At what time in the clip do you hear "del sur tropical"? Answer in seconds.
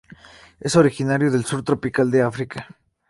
1.29-2.09